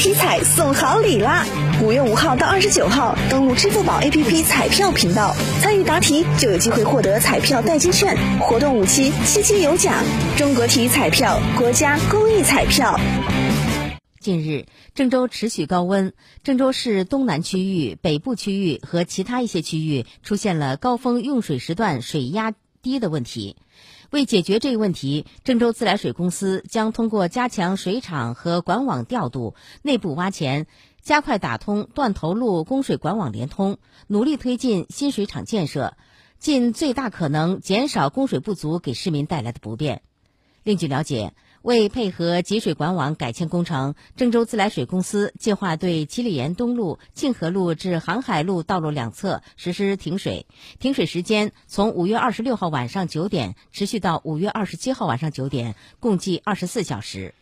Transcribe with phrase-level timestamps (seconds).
[0.00, 1.44] 体彩送好礼啦！
[1.82, 9.92] 五月五号到二十九号，登录支付宝 APP 彩票频道，参与答题就有机会获得彩票代金券，活动五期，期期有奖。
[10.38, 12.98] 中国体育彩票，国家公益彩票。
[14.20, 23.56] 近日，郑州持续高温，郑州市东南区域、北部区域和其他一些区域出现了高峰用水时段水压低的问题。
[24.10, 30.66] 为解决这一问题，郑州自来水公司将通过加强水厂和管网调度、内部挖潜，
[31.00, 35.96] 加快打通断头路供水管网连通，努力推进新水厂建设，
[36.38, 40.02] 尽最大可能减少供水不足给市民带来的不便。
[40.62, 41.32] 另据了解。
[41.62, 50.46] 为配合集水管网改迁工程，郑州自来水公司计划对七里岩东路、泾河路至航海路道路两侧实施停水，
[50.78, 57.34] 停水时间从五月二十六号晚上九点持续到五月二十七号晚上九点，共计二十四小时。